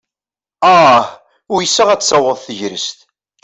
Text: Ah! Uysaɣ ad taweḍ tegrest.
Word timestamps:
Ah! 0.75 1.05
Uysaɣ 1.53 1.87
ad 1.89 2.01
taweḍ 2.03 2.37
tegrest. 2.45 2.99